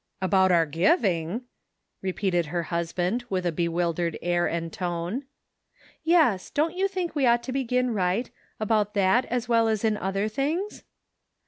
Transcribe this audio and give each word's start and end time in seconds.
"About 0.29 0.51
our 0.51 0.65
giving!" 0.65 1.43
repeated 2.01 2.47
her 2.47 2.63
husband, 2.73 3.23
with 3.29 3.45
a 3.45 3.51
bewildered 3.51 4.17
air 4.23 4.47
and 4.49 4.73
tone." 4.73 5.25
Yes; 6.03 6.49
don't 6.49 6.75
jon 6.75 6.87
think 6.87 7.13
we 7.13 7.27
ought 7.27 7.43
to 7.43 7.51
begin 7.51 7.93
right, 7.93 8.31
about 8.59 8.95
that 8.95 9.25
as 9.25 9.47
well 9.47 9.67
as 9.67 9.85
in 9.85 9.97
other 9.97 10.27
things?" 10.27 10.81